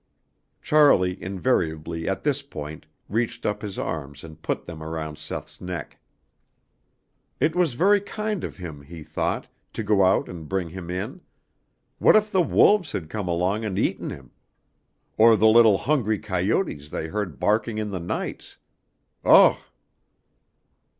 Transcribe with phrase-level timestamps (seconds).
[0.63, 5.99] Charlie invariably at this point reached up his arms and put them around Seth's neck.
[7.39, 11.21] It was very kind of him, he thought, to go out and bring him in.
[11.99, 14.31] What if the wolves had come along and eaten him!
[15.19, 18.57] Or the little hungry coyotes they heard barking in the nights.
[19.23, 19.57] Ugh!